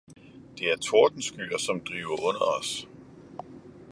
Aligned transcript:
»Det 0.57 0.71
er 0.71 0.75
Tordenskyer, 0.77 1.57
som 1.57 1.79
drive 1.79 2.09
under 2.19 2.39
os! 2.59 2.87